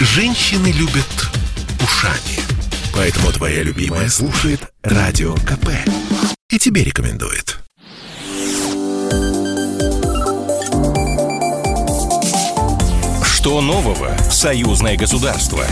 [0.00, 1.28] Женщины любят
[1.82, 2.38] ушами.
[2.94, 5.70] Поэтому твоя любимая слушает Радио КП.
[6.50, 7.58] И тебе рекомендует.
[13.24, 15.64] Что нового в союзное государство?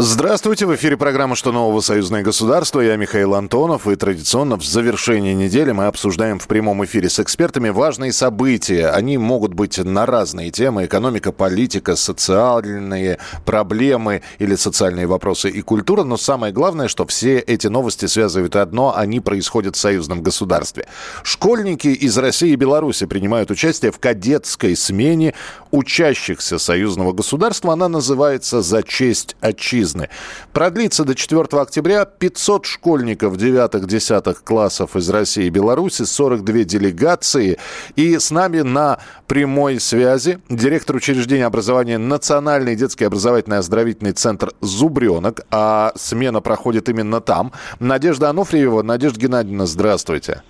[0.00, 1.80] Здравствуйте, в эфире программа «Что нового?
[1.80, 2.80] Союзное государство».
[2.80, 7.70] Я Михаил Антонов, и традиционно в завершении недели мы обсуждаем в прямом эфире с экспертами
[7.70, 8.90] важные события.
[8.90, 10.84] Они могут быть на разные темы.
[10.84, 16.04] Экономика, политика, социальные проблемы или социальные вопросы и культура.
[16.04, 20.86] Но самое главное, что все эти новости связывают одно, они происходят в союзном государстве.
[21.24, 25.34] Школьники из России и Беларуси принимают участие в кадетской смене
[25.70, 27.72] учащихся союзного государства.
[27.72, 30.08] Она называется «За честь отчизны».
[30.52, 37.58] Продлится до 4 октября 500 школьников 9-10 классов из России и Беларуси, 42 делегации.
[37.96, 45.40] И с нами на прямой связи директор учреждения образования Национальный детский образовательный оздоровительный центр «Зубренок».
[45.50, 47.52] А смена проходит именно там.
[47.80, 48.82] Надежда Ануфриева.
[48.82, 50.42] Надежда Геннадьевна, здравствуйте.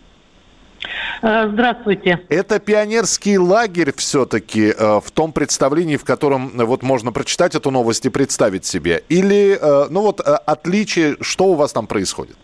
[1.20, 2.20] Э, здравствуйте.
[2.28, 7.70] Это пионерский лагерь все-таки э, в том представлении, в котором э, вот можно прочитать эту
[7.70, 9.02] новость и представить себе?
[9.08, 9.58] Или,
[9.90, 12.36] ну вот, отличие, что у вас там происходит?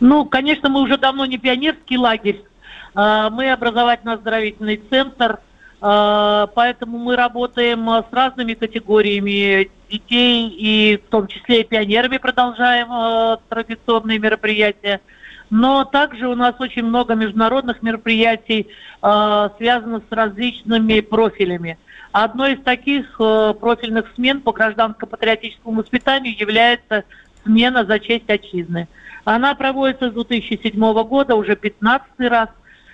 [0.00, 2.42] Ну, конечно, мы уже давно не пионерский лагерь.
[2.94, 5.38] Мы образовательно-оздоровительный центр,
[5.80, 14.18] поэтому мы работаем с разными категориями детей, и в том числе и пионерами продолжаем традиционные
[14.18, 15.00] мероприятия–
[15.50, 18.68] но также у нас очень много международных мероприятий,
[19.02, 21.78] э, связанных с различными профилями.
[22.12, 27.04] Одной из таких э, профильных смен по гражданско-патриотическому воспитанию является
[27.44, 28.88] смена за честь отчизны.
[29.24, 32.48] Она проводится с 2007 года, уже 15 раз.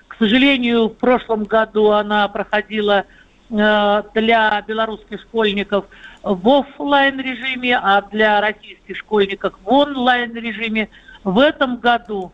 [0.08, 3.04] К сожалению, в прошлом году она проходила
[3.50, 5.86] э, для белорусских школьников
[6.22, 10.88] в офлайн режиме, а для российских школьников в онлайн режиме.
[11.22, 12.32] В этом году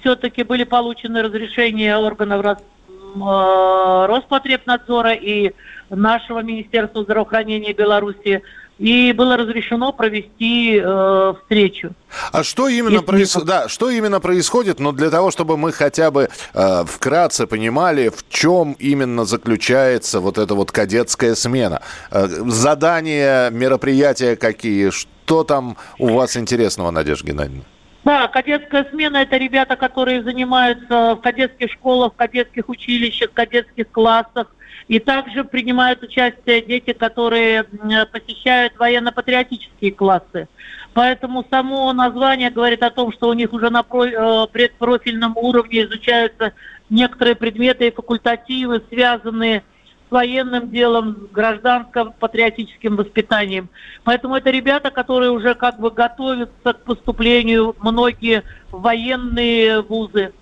[0.00, 5.52] все-таки были получены разрешения органов э, Роспотребнадзора и
[5.90, 8.42] нашего Министерства здравоохранения Беларуси
[8.78, 11.92] и было разрешено провести э, встречу.
[12.32, 13.32] А что именно, проис...
[13.34, 14.80] да, что именно происходит?
[14.80, 20.20] Но ну, для того, чтобы мы хотя бы э, вкратце понимали, в чем именно заключается
[20.20, 21.82] вот эта вот кадетская смена.
[22.10, 24.90] Э, задания, мероприятия какие?
[24.90, 27.64] Что там у вас интересного, Надежда Геннадьевна?
[28.04, 33.90] Да, кадетская смена– это ребята, которые занимаются в кадетских школах, в кадетских училищах, в кадетских
[33.90, 34.48] классах.
[34.88, 37.64] И также принимают участие дети, которые
[38.12, 40.48] посещают военно-патриотические классы.
[40.92, 46.52] Поэтому само название говорит о том, что у них уже на э, предпрофильном уровне изучаются
[46.90, 49.62] некоторые предметы и факультативы, связанные
[50.12, 53.68] военным делом, с гражданско-патриотическим воспитанием.
[54.04, 60.32] Поэтому это ребята, которые уже как бы готовятся к поступлению многие военные вузы.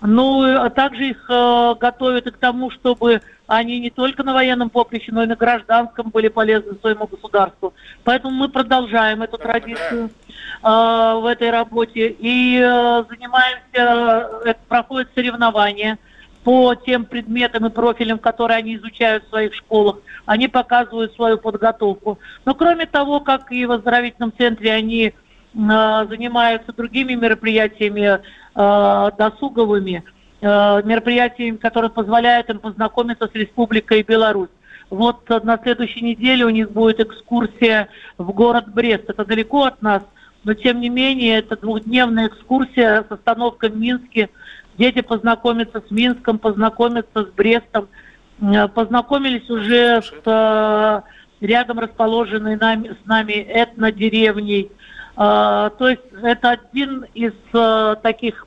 [0.00, 4.70] Ну, а также их э, готовят и к тому, чтобы они не только на военном
[4.70, 7.74] поприще, но и на гражданском были полезны своему государству.
[8.04, 10.10] Поэтому мы продолжаем эту традицию э,
[10.62, 15.98] в этой работе и э, занимаемся, э, проходят соревнования
[16.48, 19.96] по тем предметам и профилям, которые они изучают в своих школах.
[20.24, 22.18] Они показывают свою подготовку.
[22.46, 25.12] Но кроме того, как и в оздоровительном центре, они э,
[25.52, 30.04] занимаются другими мероприятиями э, досуговыми,
[30.40, 34.48] э, мероприятиями, которые позволяют им познакомиться с Республикой Беларусь.
[34.88, 39.04] Вот на следующей неделе у них будет экскурсия в город Брест.
[39.06, 40.02] Это далеко от нас,
[40.44, 44.30] но тем не менее это двухдневная экскурсия с остановкой в Минске–
[44.78, 47.88] Дети познакомятся с Минском, познакомятся с Брестом,
[48.40, 51.00] э, познакомились уже с э,
[51.44, 54.70] рядом расположенной нами, с нами этнодеревней.
[55.16, 57.32] Э, то есть это один из
[58.02, 58.46] таких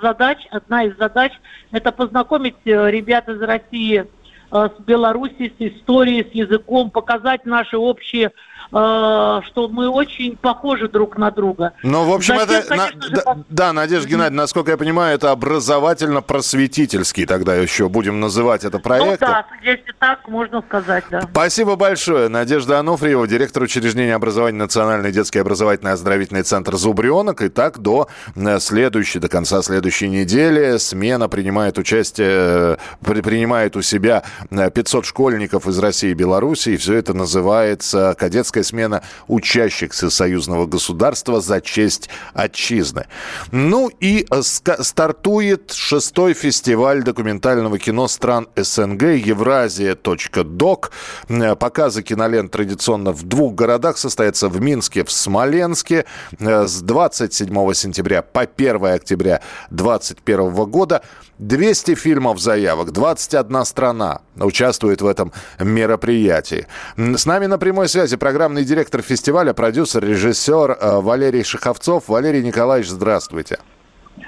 [0.00, 1.32] задач, одна из задач,
[1.70, 4.06] это познакомить ребят из России
[4.50, 8.32] с Белоруссией, с историей, с языком, показать наши общие
[8.72, 11.74] что мы очень похожи друг на друга.
[11.82, 12.68] Ну, в общем, Затем, это...
[12.68, 13.12] Конечно, на, же...
[13.12, 19.20] да, да, Надежда Геннадьевна, насколько я понимаю, это образовательно-просветительский тогда еще будем называть это проект.
[19.20, 21.20] Ну да, если так, можно сказать, да.
[21.30, 22.28] Спасибо большое.
[22.28, 27.42] Надежда Ануфриева, директор учреждения образования Национальный детский образовательный оздоровительный центр «Зубренок».
[27.42, 33.82] И так до э, следующей, до конца следующей недели смена принимает участие, э, принимает у
[33.82, 36.70] себя 500 школьников из России и Беларуси.
[36.70, 43.06] И все это называется кадетская авторская смена учащихся союзного государства за честь отчизны.
[43.50, 50.92] Ну и э, стартует шестой фестиваль документального кино стран СНГ «Евразия.док».
[51.28, 56.04] Э, показы кинолент традиционно в двух городах состоятся в Минске, в Смоленске
[56.38, 61.02] э, с 27 сентября по 1 октября 2021 года.
[61.42, 66.66] 200 фильмов заявок, 21 страна участвует в этом мероприятии.
[66.96, 68.16] С нами на прямой связи
[68.52, 72.08] программный директор фестиваля, продюсер, режиссер э, Валерий Шиховцов.
[72.08, 73.58] Валерий Николаевич, здравствуйте.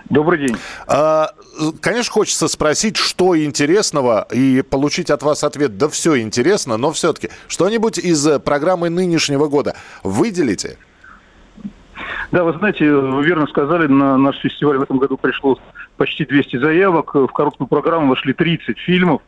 [0.09, 0.57] Добрый день.
[0.87, 1.29] А,
[1.83, 7.29] конечно, хочется спросить, что интересного, и получить от вас ответ, да все интересно, но все-таки
[7.49, 10.79] что-нибудь из э, программы нынешнего года выделите?
[12.33, 15.59] Да, вы знаете, вы верно сказали, на наш фестиваль в этом году пришло
[15.99, 17.15] почти 200 заявок.
[17.15, 19.21] В короткую программу вошли 30 фильмов.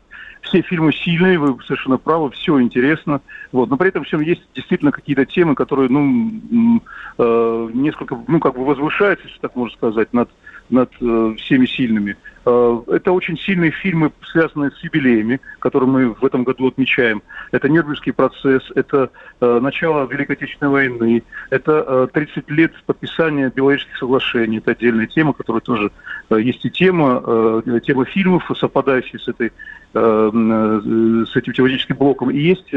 [0.47, 3.21] Все фильмы сильные, вы совершенно правы, все интересно.
[3.53, 3.69] Вот.
[3.69, 6.81] Но при этом всем есть действительно какие-то темы, которые, ну,
[7.19, 10.31] э, несколько, ну, как бы возвышаются, если так можно сказать, над,
[10.71, 12.17] над э, всеми сильными.
[12.47, 17.23] Э, это очень сильные фильмы, связанные с юбилеями, которые мы в этом году отмечаем.
[17.51, 19.11] Это Нюрнбергский процесс, это
[19.41, 24.59] э, начало Великой Отечественной войны, это 30 лет подписания Беловежских соглашений.
[24.59, 25.91] Это отдельная тема, которая тоже
[26.31, 29.53] есть и тема, тема фильмов, совпадающая с этой
[29.93, 32.31] с этим тематическим блоком.
[32.31, 32.71] И есть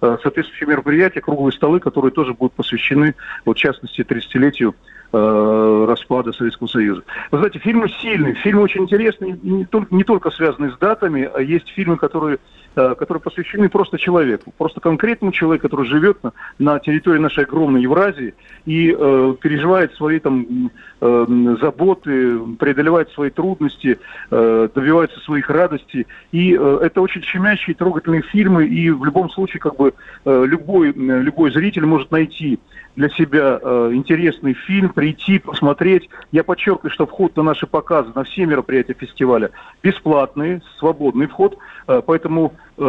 [0.00, 3.14] соответствующие мероприятия, круглые столы, которые тоже будут посвящены,
[3.46, 4.74] вот, в частности, 30-летию
[5.12, 7.02] Э, распада Советского Союза.
[7.30, 11.40] Вы знаете, фильмы сильные, фильмы очень интересные, не только, не только связанные с датами, а
[11.40, 12.38] есть фильмы, которые,
[12.74, 17.82] э, которые посвящены просто человеку, просто конкретному человеку, который живет на, на территории нашей огромной
[17.82, 24.00] Евразии и э, переживает свои там э, заботы, преодолевает свои трудности,
[24.32, 26.08] э, добивается своих радостей.
[26.32, 29.94] И э, это очень щемящие, трогательные фильмы, и в любом случае как бы
[30.24, 32.58] э, любой, любой зритель может найти
[32.96, 36.08] для себя э, интересный фильм, прийти, посмотреть.
[36.32, 39.50] Я подчеркиваю, что вход на наши показы, на все мероприятия фестиваля
[39.82, 42.82] бесплатный, свободный вход, э, поэтому э,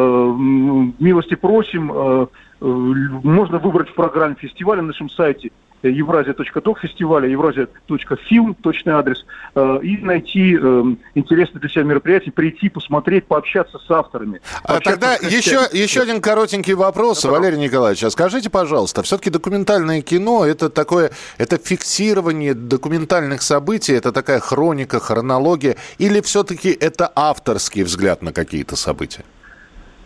[1.00, 1.92] милости просим.
[1.92, 2.28] Э,
[2.62, 5.52] э, можно выбрать в программе фестиваля на нашем сайте
[5.84, 9.26] евразия.док фестиваля, евразия.фильм, точный адрес,
[9.56, 10.84] э, и найти э,
[11.16, 14.42] интересное для себя мероприятие, прийти, посмотреть, пообщаться с авторами.
[14.64, 20.02] А тогда еще, еще один коротенький вопрос, да, Валерий Николаевич, а скажите, пожалуйста, все-таки документальное
[20.02, 27.84] кино, это такое, это фиксирование документальных событий, это такая хроника, хронология, или все-таки это авторский
[27.84, 29.24] взгляд на какие-то события?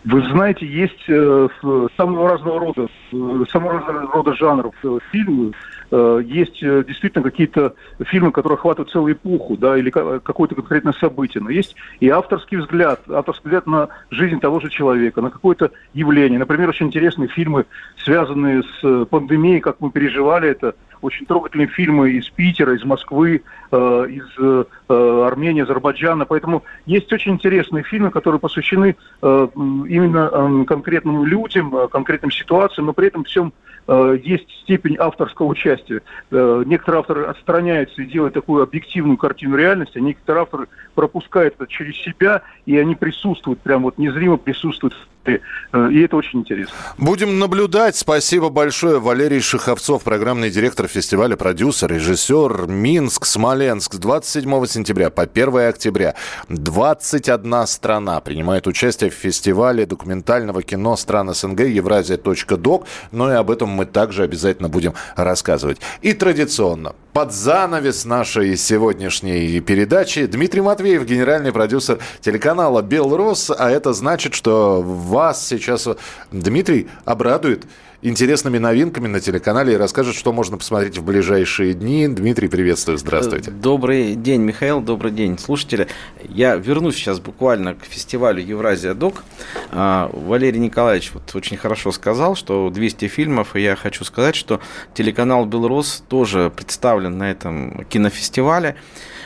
[0.04, 1.48] Вы знаете, есть э,
[1.96, 5.52] самого разного рода, самого разного рода жанров э, фильмы.
[5.92, 7.74] Э, есть э, действительно какие-то
[8.06, 11.40] фильмы, которые охватывают целую эпоху, да, или какое-то конкретное событие.
[11.40, 16.40] Но есть и авторский взгляд, авторский взгляд на жизнь того же человека, на какое-то явление.
[16.40, 17.66] Например, очень интересные фильмы,
[18.02, 20.74] связанные с э, пандемией, как мы переживали это.
[21.02, 26.24] Очень трогательные фильмы из Питера, из Москвы, из Армении, Азербайджана.
[26.24, 33.24] Поэтому есть очень интересные фильмы, которые посвящены именно конкретным людям, конкретным ситуациям, но при этом
[33.24, 33.52] всем
[33.88, 36.02] Э, есть степень авторского участия.
[36.30, 41.66] Э, некоторые авторы отстраняются и делают такую объективную картину реальности, а некоторые авторы пропускают это
[41.66, 46.74] через себя, и они присутствуют, прям вот незримо присутствуют Э, и это очень интересно.
[46.98, 47.96] Будем наблюдать.
[47.96, 48.98] Спасибо большое.
[48.98, 53.94] Валерий Шиховцов, программный директор фестиваля, продюсер, режиссер Минск, Смоленск.
[53.94, 56.14] С 27 сентября по 1 октября
[56.48, 62.86] 21 страна принимает участие в фестивале документального кино стран СНГ Евразия.док.
[63.12, 65.80] Но и об этом мы также обязательно будем рассказывать.
[66.00, 73.50] И традиционно, под занавес нашей сегодняшней передачи Дмитрий Матвеев, генеральный продюсер телеканала «Белрос».
[73.50, 75.88] А это значит, что вас сейчас
[76.30, 77.66] Дмитрий обрадует
[78.02, 82.08] интересными новинками на телеканале и расскажет, что можно посмотреть в ближайшие дни.
[82.08, 83.50] Дмитрий, приветствую, здравствуйте.
[83.50, 85.86] Добрый день, Михаил, добрый день, слушатели.
[86.28, 89.22] Я вернусь сейчас буквально к фестивалю Евразия Док.
[89.70, 94.60] А, Валерий Николаевич вот очень хорошо сказал, что 200 фильмов, и я хочу сказать, что
[94.94, 98.76] телеканал «Белрос» тоже представлен на этом кинофестивале.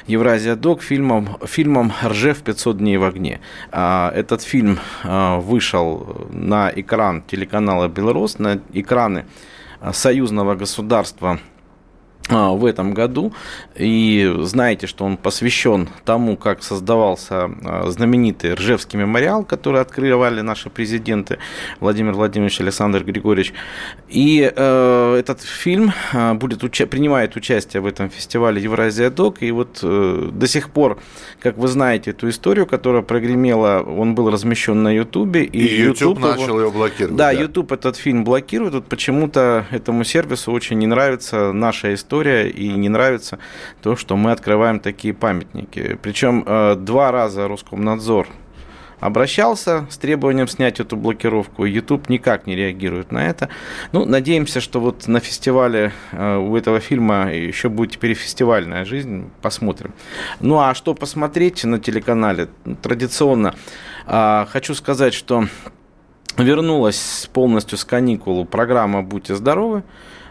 [0.06, 3.40] Евразия Док фильмом, фильмом «Ржев 500 дней в огне».
[3.72, 9.26] А, этот фильм а, вышел на экран телеканала «Белрос», на экраны
[9.92, 11.55] союзного государства а,
[12.28, 13.32] в этом году.
[13.76, 20.70] И знаете, что он посвящен тому, как создавался а, знаменитый Ржевский мемориал, который открывали наши
[20.70, 21.38] президенты
[21.80, 23.52] Владимир Владимирович Александр Григорьевич.
[24.08, 29.42] И э, этот фильм а, будет уча- принимает участие в этом фестивале Евразия Док.
[29.42, 30.98] И вот э, до сих пор,
[31.40, 35.44] как вы знаете, эту историю, которая прогремела, он был размещен на Ютубе.
[35.44, 37.16] И, и YouTube, YouTube начал его, его блокировать.
[37.16, 38.74] Да, да, YouTube этот фильм блокирует.
[38.74, 43.38] Вот почему-то этому сервису очень не нравится наша история история, и не нравится
[43.82, 45.98] то, что мы открываем такие памятники.
[46.02, 48.26] Причем э, два раза Роскомнадзор
[49.00, 51.66] обращался с требованием снять эту блокировку.
[51.66, 53.50] YouTube никак не реагирует на это.
[53.92, 59.30] Ну, надеемся, что вот на фестивале э, у этого фильма еще будет теперь фестивальная жизнь.
[59.42, 59.92] Посмотрим.
[60.40, 62.48] Ну, а что посмотреть на телеканале?
[62.82, 63.54] Традиционно
[64.06, 65.44] а, хочу сказать, что
[66.38, 69.82] вернулась полностью с каникул программа «Будьте здоровы».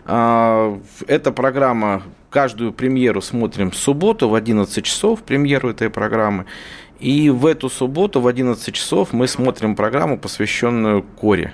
[0.06, 6.46] А, эта программа, каждую премьеру смотрим в субботу в 11 часов, премьеру этой программы.
[7.00, 11.54] И в эту субботу в 11 часов мы смотрим программу, посвященную коре.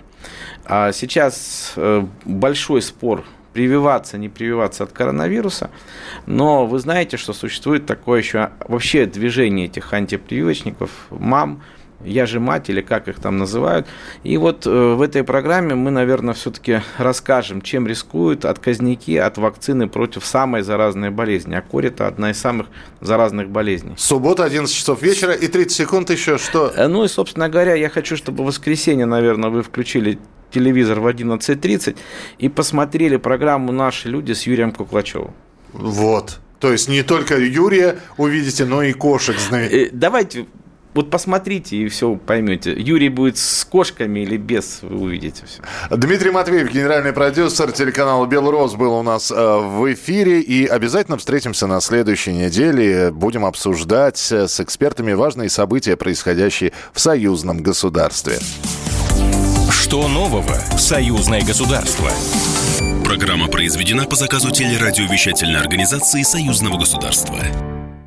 [0.66, 5.72] А сейчас э, большой спор прививаться, не прививаться от коронавируса.
[6.26, 11.62] Но вы знаете, что существует такое еще вообще движение этих антипрививочников, мам,
[12.06, 13.88] я же мать, или как их там называют.
[14.24, 19.88] И вот э, в этой программе мы, наверное, все-таки расскажем, чем рискуют отказники от вакцины
[19.88, 21.56] против самой заразной болезни.
[21.56, 22.68] А корь– это одна из самых
[23.00, 23.94] заразных болезней.
[23.98, 26.72] Суббота, 11 часов вечера и 30 секунд еще что?
[26.76, 30.20] Э, ну и, собственно говоря, я хочу, чтобы в воскресенье, наверное, вы включили
[30.52, 31.98] телевизор в 11.30
[32.38, 35.34] и посмотрели программу «Наши люди» с Юрием Куклачевым.
[35.74, 36.40] Вот.
[36.60, 39.86] То есть не только Юрия увидите, но и кошек знаете.
[39.86, 40.46] Э, давайте
[40.94, 42.74] вот посмотрите и все поймете.
[42.74, 45.62] Юрий будет с кошками или без, вы увидите все.
[45.96, 50.42] Дмитрий Матвеев, генеральный продюсер телеканала «Белрос» был у нас э, в эфире.
[50.42, 53.12] И обязательно встретимся на следующей неделе.
[53.12, 58.40] Будем обсуждать э, с экспертами важные события, происходящие в союзном государстве.
[59.70, 62.10] Что нового в союзное государство?
[63.06, 67.38] Программа произведена по заказу телерадиовещательной организации союзного государства.